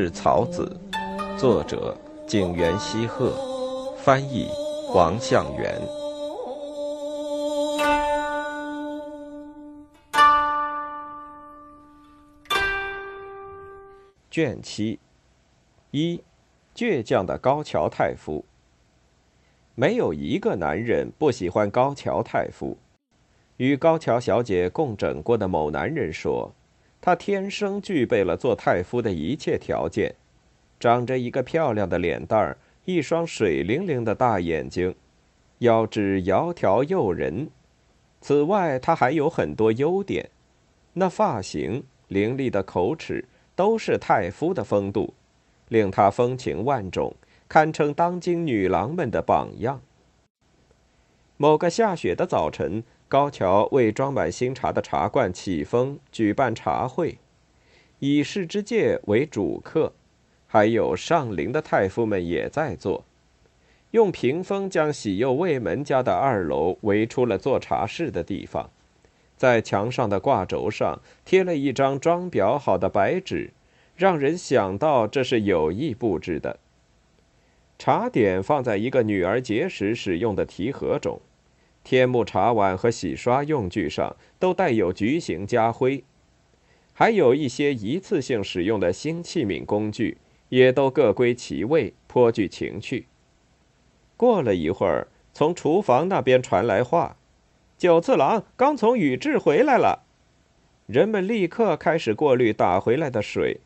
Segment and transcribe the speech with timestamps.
[0.00, 0.80] 是草子》，
[1.38, 1.94] 作者
[2.26, 3.34] 景元西鹤，
[3.98, 4.48] 翻译
[4.94, 5.78] 王向元。
[14.30, 14.98] 卷七，
[15.90, 16.22] 一，
[16.74, 18.42] 倔强的高桥太夫。
[19.74, 22.78] 没有一个男人不喜欢高桥太夫。
[23.58, 26.50] 与高桥小姐共枕过的某男人说，
[27.00, 30.14] 她天生具备了做太夫的一切条件：
[30.78, 34.94] 长着一个漂亮的脸蛋儿，一双水灵灵的大眼睛，
[35.58, 37.48] 腰肢窈窕诱人。
[38.20, 40.28] 此外，她还有很多优点：
[40.92, 43.24] 那发型、伶俐的口齿，
[43.56, 45.14] 都是太夫的风度，
[45.68, 47.14] 令她风情万种，
[47.48, 49.80] 堪称当今女郎们的榜样。
[51.38, 52.84] 某个下雪的早晨。
[53.10, 57.18] 高桥为装满新茶的茶罐启封，举办茶会，
[57.98, 59.92] 以世之介为主客，
[60.46, 63.04] 还有上林的太夫们也在做。
[63.90, 68.70] 用屏风将喜右卫门家的二楼围出了做茶室的地方，
[69.36, 73.50] 在墙上的挂轴上贴了一张装裱好的白纸，
[73.96, 76.60] 让人想到这是有意布置的。
[77.76, 81.20] 茶点放在一个女儿节时使用的提盒中。
[81.82, 86.04] 天目茶碗和洗刷用具上都带有矩形家徽，
[86.92, 90.18] 还有一些一次性使用的新器皿工具，
[90.50, 93.06] 也都各归其位，颇具情趣。
[94.16, 97.16] 过了一会儿，从厨房那边传来话
[97.78, 100.04] ：“九次郎刚从宇治回来了。”
[100.86, 103.60] 人们立刻开始过滤打回来的水，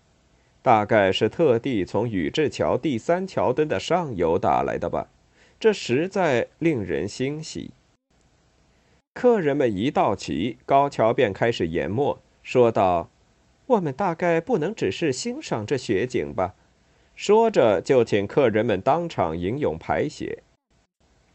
[0.63, 5.09] 大概是特地从宇治桥第三桥墩的上游打来的吧。
[5.59, 7.73] 这实在令人欣喜。
[9.15, 13.09] 客人们一到齐，高桥便开始研墨，说道
[13.67, 16.55] ：“我们大概不能只是欣赏这雪景吧？”
[17.15, 20.43] 说着，就请客人们当场吟咏排写。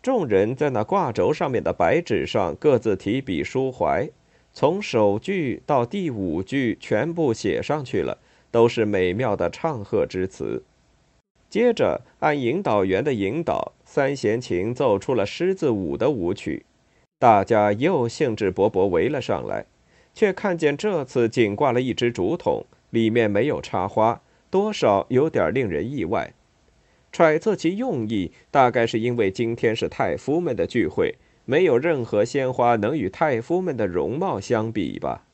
[0.02, 4.10] 众人在那挂轴上面的白纸上各自提笔抒怀，
[4.52, 8.18] 从首句到第五句全部写上去了，
[8.52, 10.64] 都是美妙的唱和之词。
[11.50, 16.66] 接着，按引导员的引导，三弦琴奏出了狮子舞的舞曲。
[17.20, 19.66] 大家又兴致勃勃围了上来，
[20.14, 26.34] 却看见这次仅挂了一只竹筒，里面没有插花，多少有点令人意外。
[27.12, 35.26] 揣测其用意，大概是因为今天是太夫们的聚会，没有任何鲜花能与太夫们的容貌相比吧。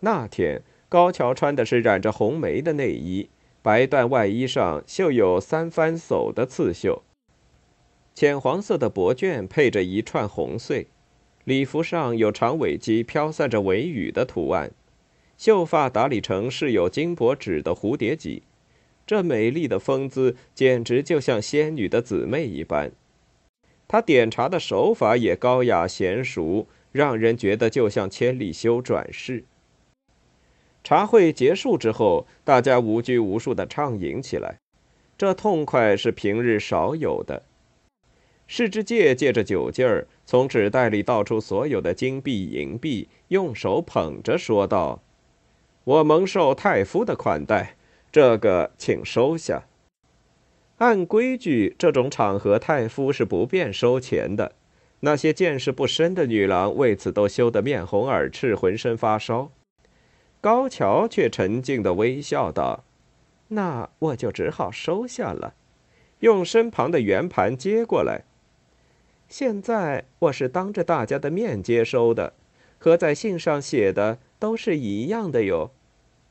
[0.00, 3.28] 那天，高桥穿的是染着红梅的内衣，
[3.60, 7.02] 白缎外衣上绣有三番叟的刺绣。
[8.14, 10.86] 浅黄色的薄绢配着一串红穗，
[11.44, 14.70] 礼服上有长尾鸡飘散着尾羽的图案，
[15.38, 18.42] 秀发打理成饰有金箔纸的蝴蝶髻，
[19.06, 22.92] 这美丽的风姿简直就像仙女的姊妹一般。
[23.88, 29.44] 她点茶的手法也高雅娴熟，让人觉得就像千里修转世。
[30.84, 34.58] 茶会结束之后，大家无拘无束地畅饮起来，
[35.16, 37.42] 这痛快是平日少有的。
[38.54, 45.02] 世之介借着酒劲儿，从纸袋里倒出所有的金币银币，用手捧着说道
[45.84, 47.76] ：“我蒙受太夫的款待，
[48.12, 49.62] 这个请收下。
[50.76, 54.52] 按规矩，这种场合太夫是不便收钱的。
[55.00, 59.50] 那些见识不深的女郎为此都羞得面红耳赤，浑身发烧。
[60.42, 62.84] 高桥却沉静地微笑道
[63.48, 65.54] ：‘那我就只好收下了。’
[66.20, 68.24] 用身旁的圆盘接过来。”
[69.32, 72.34] 现在我是当着大家的面接收的，
[72.78, 75.70] 和在信上写的都是一样的哟。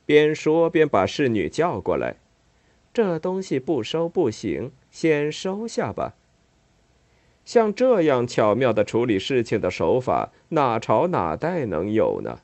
[0.05, 2.17] 边说边把侍女叫过来，
[2.93, 6.13] 这东西不收不行，先收下吧。
[7.43, 12.41] 像这样巧妙的处理事情的手法，哪朝哪代能有呢？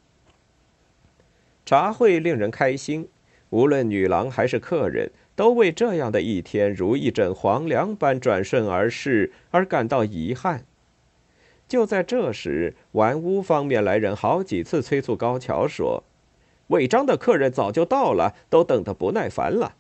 [1.67, 3.07] 茶会令人开心，
[3.51, 5.11] 无论女郎还是客人。
[5.37, 10.65] 都为这样的一天如一阵黄粱般转瞬而逝而感到遗憾。
[11.67, 16.03] 就在这时，玩屋方面来人好几次催促高桥说
[16.69, 19.75] ：“违章的客人早就到了，都等得不耐烦了。”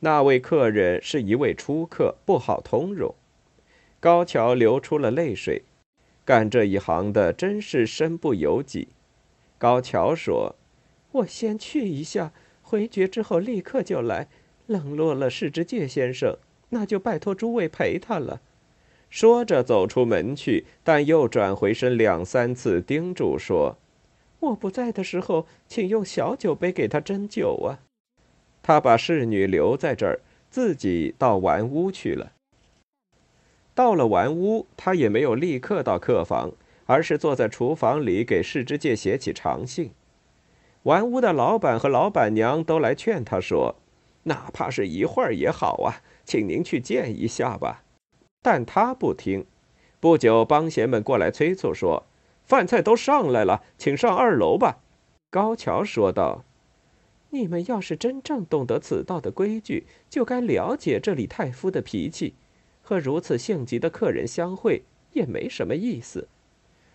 [0.00, 3.14] 那位客人是一位初客，不好通融。
[4.00, 5.64] 高桥流出了泪水，
[6.24, 8.88] 干这一行的真是身不由己。
[9.58, 10.54] 高桥说
[11.12, 12.32] ：“我先去一下，
[12.62, 14.28] 回绝之后立刻就来。”
[14.66, 16.36] 冷落了世之介先生，
[16.70, 18.40] 那就拜托诸位陪他了。
[19.08, 23.76] 说着走出门去，但又转回身两三次叮嘱说
[24.40, 27.78] ：“我不在的时候，请用小酒杯给他斟酒啊。”
[28.62, 30.20] 他把侍女留在这儿，
[30.50, 32.32] 自己到玩屋去了。
[33.74, 36.52] 到了玩屋，他也没有立刻到客房，
[36.86, 39.92] 而是坐在厨房里给世之介写起长信。
[40.82, 43.76] 玩屋的老板和老板娘都来劝他说
[44.26, 47.82] ：“哪怕是一会儿也好啊，请您去见一下吧。”
[48.40, 49.44] 但他不听。
[49.98, 52.04] 不久，帮闲们过来催促说
[52.44, 54.78] ：“饭菜都上来了，请上二楼吧。”
[55.30, 56.44] 高桥说道
[57.30, 62.34] ：“你们要是真正懂得此道的规矩，就该了解这里太夫的脾气。”
[62.82, 64.82] 和如此性急的客人相会
[65.12, 66.28] 也没什么意思。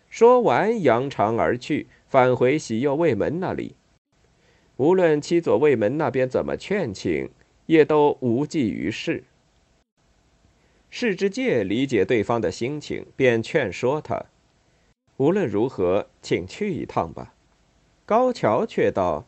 [0.10, 3.75] 说完，扬长而去，返回喜右卫门那里。
[4.77, 7.29] 无论七左卫门那边怎么劝请，
[7.68, 9.23] 也都无济于事。
[10.89, 14.25] 世之介理解对方的心情，便劝说他
[15.18, 17.33] ：“无论如何，请去一趟吧。”
[18.06, 19.25] 高桥却道：“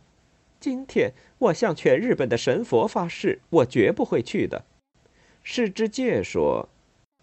[0.60, 4.66] 今天我向全日本的神佛发誓，我绝不会去的。”
[5.44, 6.68] 世之介说：“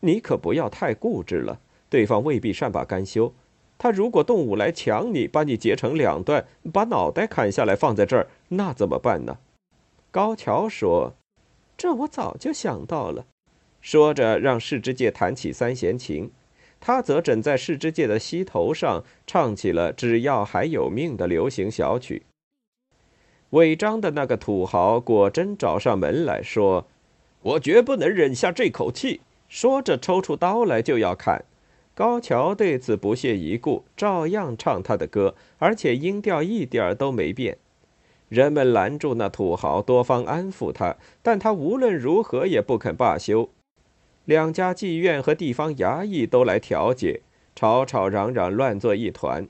[0.00, 3.34] 你可不要太固执了，对方未必善罢甘休。
[3.82, 9.38] 他如果动武来抢你，把你截成两段，把脑袋砍下来放在这儿，那怎么办呢？”
[10.12, 11.15] 高桥说
[11.79, 13.25] ：“这我早就想到了。”
[13.81, 16.31] 说着，让世之介弹起三弦琴，
[16.79, 22.25] 他则枕在世之介的膝头上，唱起了“只要还有命”的流行小曲。
[23.50, 26.87] 违章的那个土豪果真找上门来说。
[27.43, 29.23] 我绝不能忍下这口气。
[29.49, 31.47] 说着，抽出刀来就要砍。
[31.95, 37.59] 高桥对此不屑一顾，照样唱他的歌，而且音调一点都没变。
[38.29, 43.51] 人们拦住那土豪，多方安抚他，但他无论如何也不肯罢休。
[44.25, 47.23] 两家妓院和地方衙役都来调解，
[47.57, 49.49] 吵吵嚷嚷，乱作一团。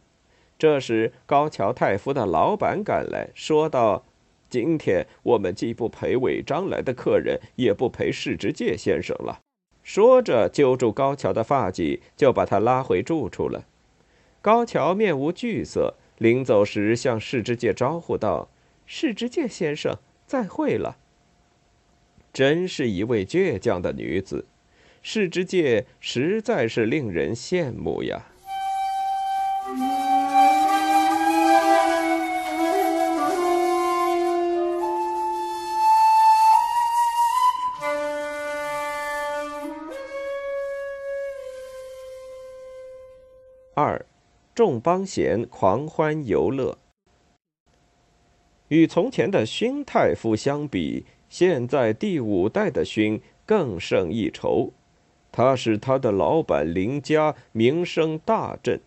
[0.59, 4.05] 这时，高桥太夫的老板赶来说道。
[4.49, 9.39] 今天我们既不陪违章来的客人，也不陪市之介先生了。
[9.83, 13.65] 说着，揪住高桥的发髻，就把他拉回住处了。
[14.43, 18.49] 高桥面无惧色，临走时向世之介招呼道
[18.87, 20.97] ：“世之介先生，再会了。”
[22.33, 24.47] 真是一位倔强的女子，
[25.03, 28.27] 世之介实在是令人羡慕呀。
[43.83, 44.05] 二，
[44.55, 46.77] 众帮闲狂欢游乐。
[48.69, 54.71] 与从前的勋太夫相比，现在第五代的勋更胜一筹。
[55.33, 58.79] 他使他的老板林家名声大振，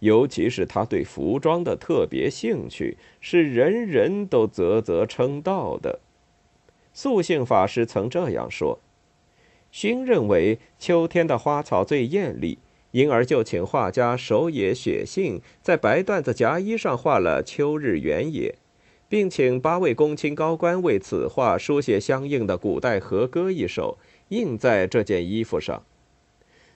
[0.00, 6.00] 尤其是他对服装的特别兴趣，是人人都啧啧称道的。
[6.92, 8.78] 素性法师曾这样说
[9.72, 12.58] ：“勋认为秋天的花草最艳丽。”
[12.94, 18.54] 因而就请画家手野雪信在白缎子夹衣上画了“秋日原野”，
[19.10, 23.98] 并请八位公卿高官为此画书写相应的古代和歌一首，
[24.28, 25.82] 印在这件衣服上。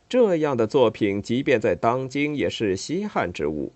[0.09, 3.71] 这样的作品，即便在当今也是稀罕之物。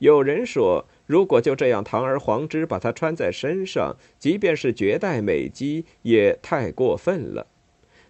[0.00, 7.46] 有人说，如果就这样堂而皇之把它穿在身上，即便是绝代美姬，也太过分了。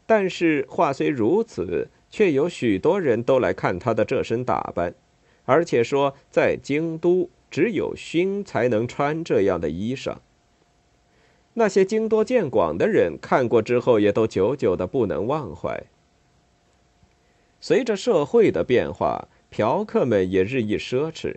[0.04, 1.90] 但是话虽如此。
[2.10, 4.94] 却有许多人都来看他的这身打扮，
[5.44, 10.16] 而且说在京都只有勋才能穿这样的衣裳。
[11.54, 15.84] 那些经多见广的人看过之后，也都久久的不能忘怀。
[17.60, 21.36] 随着社会的变化，嫖客们也日益奢侈。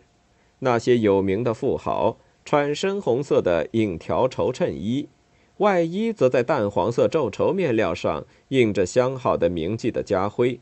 [0.59, 5.09] 那些有名的富豪穿深红色的影条绸衬衣，
[5.57, 10.59] 外衣则在淡黄色皱绸面料上印着相好的铭记的家徽。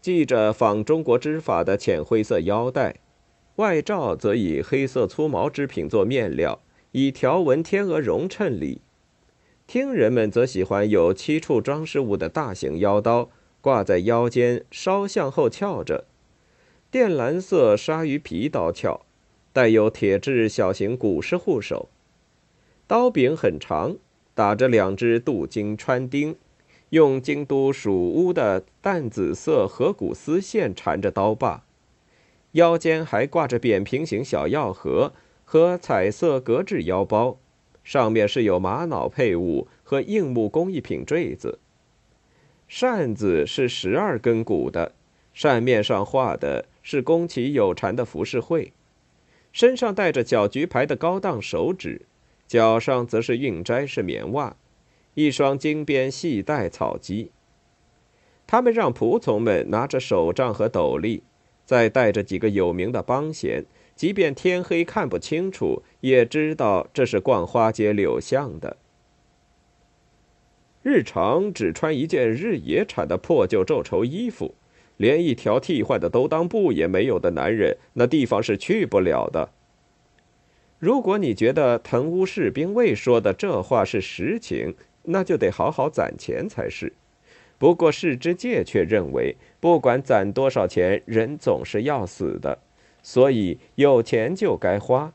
[0.00, 2.96] 系着仿中国织法的浅灰色腰带，
[3.56, 6.60] 外罩则以黑色粗毛织品做面料，
[6.90, 8.80] 以条纹天鹅绒衬里。
[9.68, 16.06] 听人们则喜欢有七处装饰物的大型腰刀挂在腰间，稍向后翘着，
[16.90, 19.02] 靛蓝色鲨鱼皮刀鞘，
[19.52, 21.88] 带有铁质小型古式护手，
[22.88, 23.96] 刀柄很长，
[24.34, 26.36] 打着两只镀金穿钉。
[26.90, 31.64] 用京都蜀屋的淡紫色合谷丝线缠着刀把，
[32.50, 37.38] 腰间还挂着扁平形小药盒和彩色格制腰包，
[37.82, 41.60] 上面是有玛瑙配物和硬木工艺品坠子。
[42.68, 44.92] 扇子是十二根骨的，
[45.32, 48.74] 扇面上画的是宫崎有禅的浮世绘，
[49.50, 52.02] 身上戴着搅局牌的高档手指，
[52.52, 54.56] 脚上则是运斋式棉袜，
[55.14, 57.30] 一双金边细带草屐。
[58.46, 61.22] 他们让仆从们拿着手杖和斗笠，
[61.64, 63.64] 再带着几个有名的帮闲，
[63.96, 68.76] 即便天黑看不清楚，也知道这是逛花街柳巷的。
[70.82, 74.54] 日常只穿一件日野产的破旧皱绸衣服，
[74.98, 79.48] 连一条替换的兜裆布也没有的男人，那地方是去不了的。
[80.82, 84.74] 如果你觉得藤屋士兵卫说的这话是实情，
[85.04, 86.92] 那就得好好攒钱才是。
[87.56, 92.58] 不过世之介却认为，不管攒多少钱，人总是要死的，
[93.00, 95.12] 所以有钱就该花。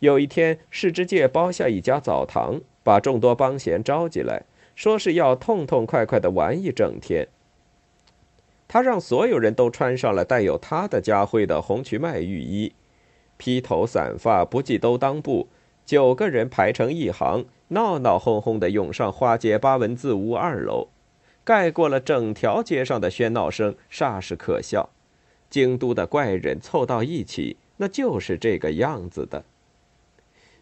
[0.00, 4.42] 有一天，世之介包下一家澡堂，把众多帮闲召集来。
[4.76, 7.28] 说是要痛痛快快的玩一整天。
[8.68, 12.74] 他让所有人都穿上了带有他的家徽的红曲麦浴衣，
[13.36, 15.48] 披头散发，不系兜裆布，
[15.84, 20.88] 九个人排成一行，闹闹哄哄的涌上花街八文字屋二楼，
[21.42, 24.90] 盖过了整条街上的喧闹声，煞是可笑。
[25.50, 29.44] 京都的怪人凑到一起，那就是这个样子的。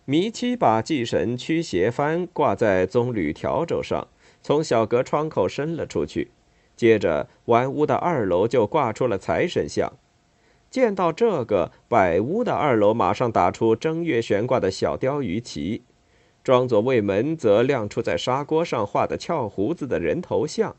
[0.07, 4.09] 弥七把祭神驱邪幡挂在棕榈条轴上，
[4.43, 6.31] 从小阁窗口伸了出去。
[6.75, 9.93] 接着，玩屋的二楼就挂出了财神像。
[10.71, 15.83] 见到这个，百屋的二楼马上打出正月悬挂的小鲷鱼旗，
[16.45, 20.77] 装作卫门则亮出在砂锅上画的翘胡子的人头像。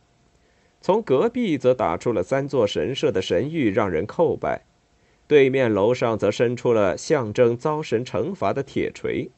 [0.80, 4.62] 从隔壁则打出了三座神社的神谕，让人叩拜。
[5.28, 9.30] 对面楼上则伸出了象征遭神惩罚的铁锤。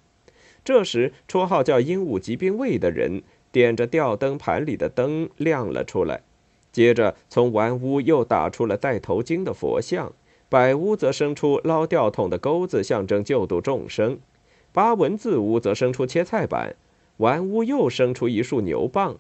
[0.64, 6.22] 这时，绰号叫“鹦鹉骑兵卫”的人点着吊灯盘里的灯亮了出来。
[6.72, 10.14] 接着，从玩屋又打出了戴头巾的佛像。
[10.54, 14.20] 百屋则生出捞吊桶的钩子，象征救度众生。
[14.72, 16.76] 八文字屋则生出切菜板。
[17.18, 19.16] 丸屋又生出一束牛蒡。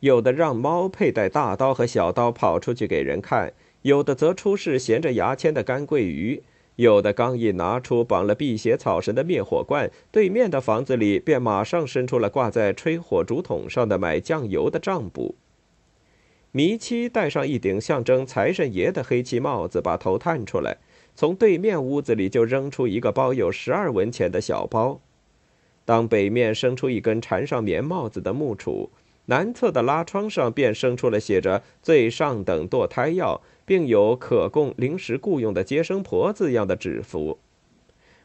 [0.00, 3.54] 有的让猫佩戴大刀和小刀跑出去给人看。
[3.80, 6.42] 有的则出示衔着牙签的干桂鱼，
[6.76, 15.36] 有的刚一拿出绑了辟邪草绳的灭火罐，对面的房子里便马上伸出了挂在吹火竹筒上的买酱油的账簿。
[16.52, 20.78] 弥七戴上一顶象征财神爷的黑漆帽子，把头探出来，
[21.14, 25.00] 从对面屋子里就扔出一个包有十二文钱的小包。
[25.84, 28.88] 当北面生出一根缠上棉帽子的木杵，
[29.26, 33.40] 南侧的拉窗上便生出了写着“最上等堕胎药”。
[33.70, 37.38] 并有可供临时雇佣的接生婆字样的纸符。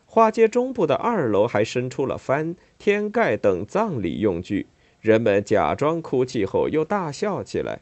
[0.07, 4.65] 花街中部的二楼还伸出了幡、天盖等葬礼用具。
[5.01, 7.81] 人们假装哭泣后又大笑起来。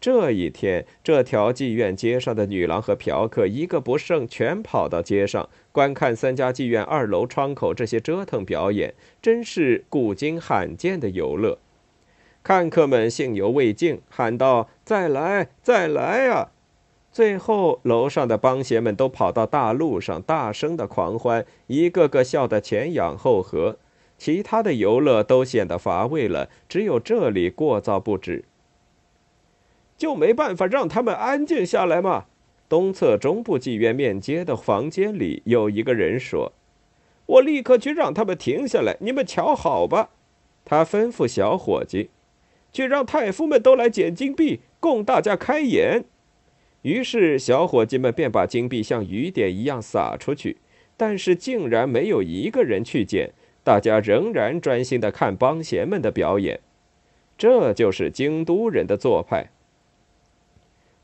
[0.00, 11.58] 这一天，这条妓院街上的女郎和嫖客一个不剩，全跑到街上观看三家妓院二楼窗口这些折腾表演，真是古今罕见的游乐。
[12.42, 16.52] 看客们兴犹未尽，喊道：“再来，再来啊！”
[17.12, 23.76] 最后，楼上的帮闲们都跑到大路上，大声的狂欢，一个个笑得前仰后合。
[24.16, 28.44] 其他的游乐都显得乏味了，只有这里过躁不止。
[30.00, 32.24] 就没办法让他们安静下来吗？
[32.70, 36.54] 东侧中部妓院面街的房间里，有一个人说
[37.26, 38.96] ：“我立刻去让他们停下来。
[39.00, 40.08] 你们瞧好吧。”
[40.64, 42.08] 他吩咐小伙计
[42.72, 46.04] ：“去让太夫们都来捡金币，供大家开眼。”
[46.80, 50.56] 于是，小伙计们便把金币像雨点一样撒出去，
[50.96, 56.60] 但是竟然没有一个人去捡，大家仍然专心的看帮闲们的表演。
[57.36, 59.50] 这就是京都人的做派。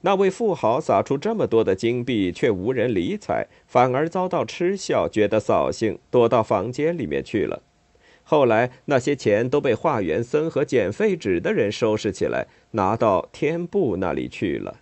[0.07, 7.61] 那位富豪撒出这么多的金币，却无人理睬，反而遭到嗤笑，觉得扫兴，躲到房间里面去了。
[8.23, 14.77] 后来，那些钱都被化缘僧和捡废纸的人收拾起来，拿到天部那里去了。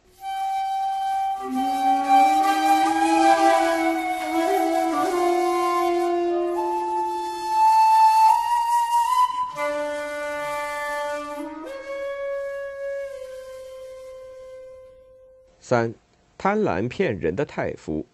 [15.66, 15.94] 三，
[16.36, 18.04] 贪婪骗人的太夫。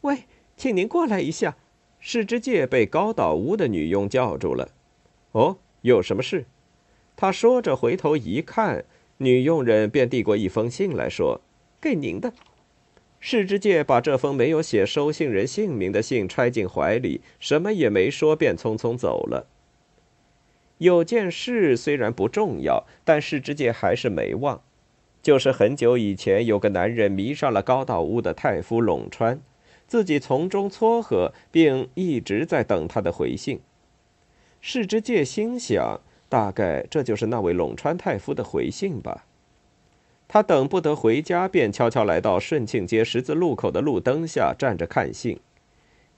[0.00, 0.24] 喂，
[0.56, 1.56] 请您过来一下。
[2.00, 4.70] 世之介被高岛屋的女佣叫住了。
[5.30, 6.46] 哦，有什么事？
[7.14, 8.84] 他说着回头一看，
[9.18, 11.40] 女佣人便递过一封信来说
[11.80, 12.32] ：“给您的。”
[13.20, 19.46] 世之介把这封没有写收信人姓名的信揣进怀里，什么也没说，便匆匆走了。
[20.78, 24.60] 有件事虽然不重要，但世之介还是没忘。
[25.24, 29.40] 就是很久以前，有个男人迷上了高岛屋的太夫陇川，
[29.86, 33.58] 自己从中撮合，并一直在等他的回信。
[34.60, 39.24] 世之介心想，大概这就是那位陇川太夫的回信吧。
[40.28, 45.40] 他等不得回家，便悄悄来到顺庆街十字路口的路灯下站着看信。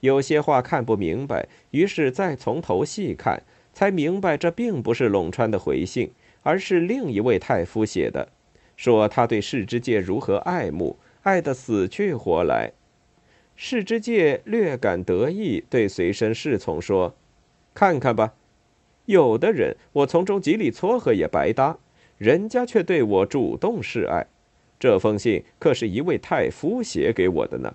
[0.00, 6.10] 有些话看不明白，于是再从头细看，才明白这并不是陇川的回信，
[6.42, 8.30] 而是另一位太夫写的，
[8.76, 12.72] 说他对世之介如何爱慕，爱得死去活来。
[13.54, 17.16] 世之介略感得意，对随身侍从说
[17.72, 18.34] ：“看看吧，
[19.06, 21.78] 有的人我从中极力撮合也白搭。”
[22.18, 24.26] 人家却对我主动示爱，
[24.80, 27.74] 这封信可是一位太夫写给我的呢。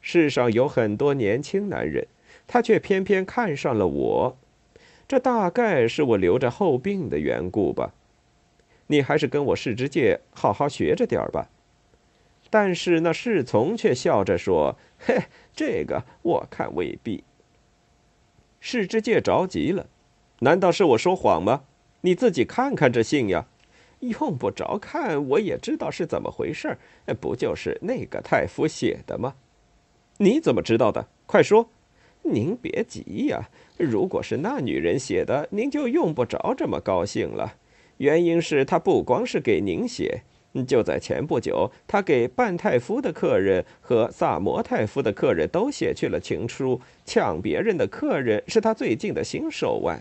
[0.00, 2.06] 世上有很多年轻男人，
[2.46, 4.36] 他却偏偏看上了我，
[5.08, 7.92] 这大概是我留着后病的缘故吧。
[8.92, 11.48] 你还是跟我世之介好好学着点儿吧。
[12.50, 15.18] 但是那侍从却笑着说：“嘿，
[15.56, 17.24] 这个我看未必。”
[18.60, 19.86] 世之介着急了，
[20.40, 21.62] 难道是我说谎吗？
[22.02, 23.46] 你自己看看这信呀。
[24.00, 26.78] 用不着看，我也知道是怎么回事儿。
[27.18, 29.36] 不就是那个太夫写的吗？
[30.18, 31.08] 你怎么知道的？
[31.24, 31.70] 快说！
[32.20, 33.48] 您别急呀。
[33.78, 37.54] 如果是那女人写的，您就用不着这么高兴了。
[37.98, 40.22] 原因是他不光是给您写，
[40.66, 46.80] 就在前不久，他给半太夫的客人和萨摩太夫的客人都写去了情书。
[47.04, 50.00] 抢别人的客人是他最近的新手腕。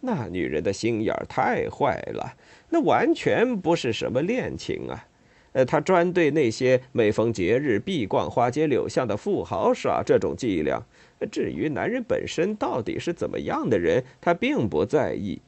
[0.00, 2.34] 那女人的心眼儿太坏了。
[2.70, 5.06] 那完全不是什么恋情啊！
[5.52, 10.82] 呃，他专对那些每逢节日必逛花街柳巷的富豪耍这种伎俩。
[11.30, 15.40] 至于男人本身到底是怎么样的人，他并不在意。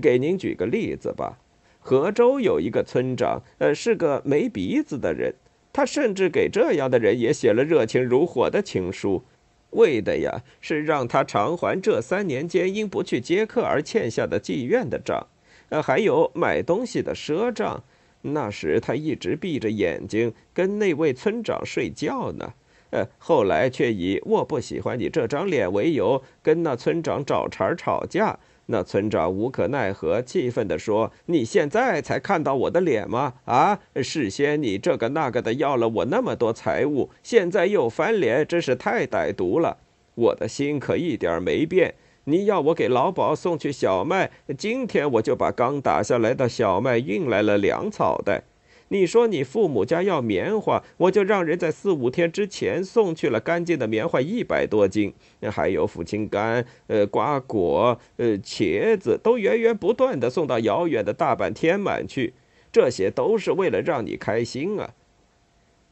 [0.00, 1.38] 给您举个例子吧，
[1.80, 5.34] 河州有一个村长，呃，是个没鼻子的人。
[5.72, 9.22] 他甚至给这样的人也写了热情如火的情书，
[9.70, 15.26] 为的呀是让他偿还这三年间因不去接客而欠下的妓院的账。
[15.70, 17.82] 呃，还有买东西的赊账，
[18.20, 22.52] 那时他一直闭着眼睛跟那位村长睡觉呢。
[22.90, 28.38] 呃，后来却以我不喜欢你这张脸为由，跟那村长找茬吵架。
[28.72, 33.34] 那村长无可奈何，气愤地说：“你现在才看到我的脸吗？
[33.44, 39.76] 啊，事先你这个那个的要了我那么多财物，现在又翻脸，真是太歹毒了。
[40.14, 48.44] 我的心可一点没变。”你要我给老鸨送去小麦，今天我就把刚打下来的小麦运来了粮草袋。
[48.92, 55.14] 你说你父母家要棉花，我就让人在四五天之前送去了干净的棉花一百多斤，
[55.50, 62.34] 还有父亲干、呃瓜果、呃茄子，都源源不断的送到遥远的大阪天满去。
[62.70, 64.90] 这些都是为了让你开心啊。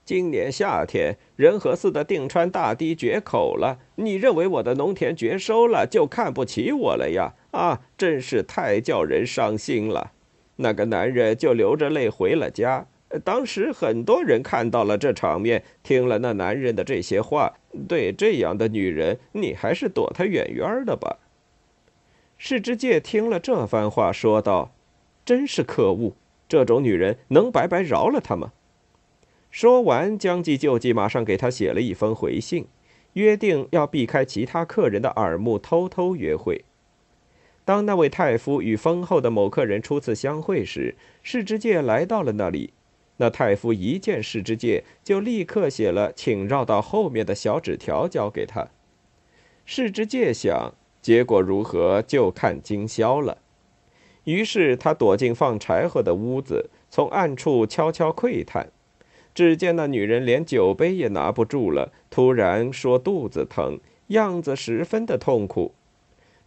[0.05, 3.79] 今年夏天，仁和寺的定川大堤决口了。
[3.95, 7.33] 你认为我的农田绝收了，就看不起我了呀？
[7.53, 10.13] 啊，真是太叫人伤心了。
[10.61, 12.87] 那个男人就流着泪回了家。
[13.25, 17.55] 当时很多人看到了这场面，听了那男人的这些话，
[17.89, 21.19] 对这样的女人，你还是躲她远远的吧。
[22.39, 24.73] 世之介听了这番话，说道
[25.27, 26.15] ：“真是可恶，
[26.49, 28.53] 这种女人能白白饶了她吗？”
[29.51, 32.69] 说完，将计就计，马上给他写了一封回信，
[33.15, 36.65] 约定要避开其他客人的耳目，偷偷约会。
[37.71, 42.73] 当那位太夫与丰厚的某客人初次相会时，世之介来到了那里。
[43.19, 48.71] 那太夫一见世之介，就立刻写了请绕到后面的小纸条交给他。
[49.65, 53.39] 世之介想，结果如何就看今宵了。
[54.25, 58.73] 于是他躲进放柴火的屋子，从暗处悄悄窥探。
[59.33, 63.79] 只见那女人连酒杯也拿不住了，突然说肚子疼，
[64.09, 65.73] 样子十分的痛苦。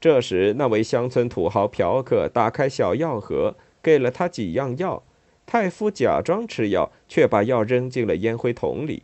[0.04, 5.02] 这时，那位乡村土豪嫖客打开小药盒，给了他几样药。
[5.46, 9.04] 太夫假装吃药，却把药扔进了烟灰桶里。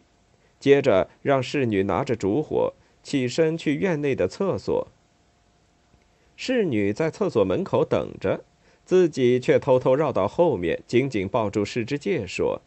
[0.59, 4.89] 接着，让侍女拿着烛火，起身去院内的厕所。
[6.35, 8.43] 侍女在厕所门口等着，
[8.83, 12.61] 自己却偷偷绕到后面，紧紧抱住世之介，说。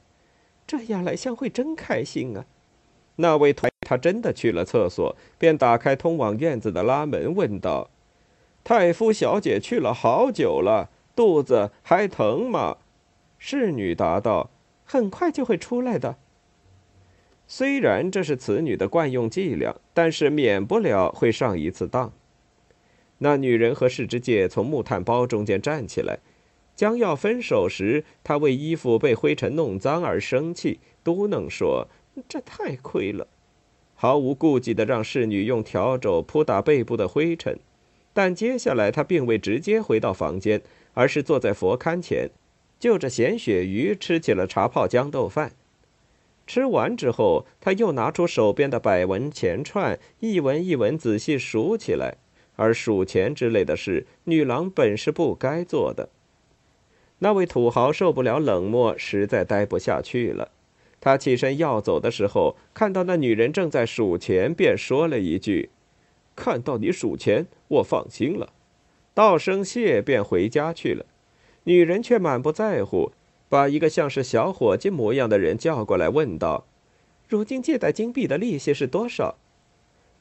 [0.66, 2.47] 这样来相会真开心啊！
[3.16, 7.90] 那位太他真的去了厕所，便打开通往院子的拉门，问道
[8.64, 12.79] ：“太夫小姐去了好久了，肚子还疼吗？”
[13.38, 14.51] 侍女答道
[14.85, 16.16] ：“很快就会出来的。”
[17.48, 22.12] 虽然这是此女的惯用伎俩，但是免不了会上一次当。
[23.18, 26.18] 那女人和世之介从木炭包中间站起来。
[26.75, 31.87] 将要分手时，他为衣服被灰尘弄脏而生气，嘟囔说
[32.27, 33.27] ：“这太亏了。”
[33.94, 37.59] 毫无顾忌地让侍女用笤帚扑打背部的灰尘。
[38.12, 40.61] 但接下来他并未直接回到房间，
[40.94, 42.31] 而是坐在佛龛前，
[42.79, 45.53] 就着咸鳕鱼吃起了茶泡豇豆饭。
[46.46, 52.16] 吃完之后，他又拿出手边的百文钱串，一文一文仔细数起来。
[52.57, 56.11] 而数钱之类的事，女郎本是不该做的。
[57.20, 60.51] 那位土豪受不了冷漠，实在待不下去了。
[61.01, 65.70] 他起身要走的时候，看到那女人正在数钱，便说了一句
[66.35, 68.53] ：“看到你数钱，我放心了。”
[69.14, 71.07] 道声谢，便回家去了。
[71.64, 73.12] 女人却满不在乎。
[73.49, 76.66] 把一个像是小伙计模样的人叫过来，问道
[77.29, 79.37] ：“如今借贷金币的利息是多少？”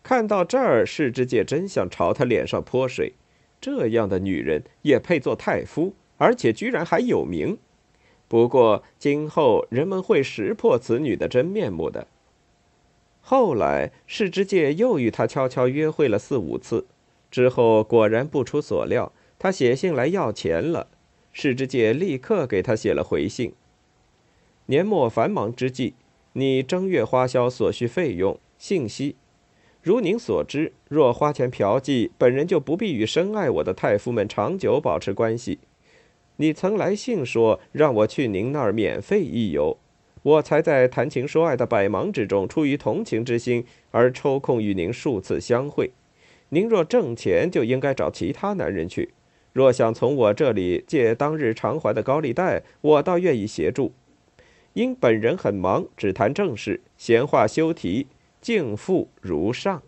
[0.04, 3.14] 看到这儿，世之介真想朝他脸上泼水。
[3.62, 7.58] 这样的女人也配做太夫，而且居然还有名。
[8.28, 12.08] 不过今后人们会识破此女的真面目的。
[13.22, 16.86] 后来世之介又与他悄悄约会了四五次，
[17.30, 20.88] 之后果然不出所料，他写信来要钱了。
[21.32, 23.54] 世之介立刻给他写了回信。
[24.66, 25.94] 年末繁忙之际，
[26.34, 29.16] 你正月花销所需费用信息，
[29.82, 35.60] 如您所知，若花钱嫖妓，本人就不必与深爱我的太夫们长久保持关系。
[36.38, 39.78] 你曾来信说让我去您那儿免费一游，
[40.24, 45.92] 我才在谈情说爱的百忙之中，出于同情之心而抽空与您数次相会。
[46.50, 49.14] 您若挣钱，就应该找其他男人去。
[49.54, 53.94] 若想从我这里借当日偿还的高利贷，我倒愿意协助。
[54.74, 58.08] 因本人很忙，只谈正事，闲话休提，
[58.40, 59.82] 敬父如上。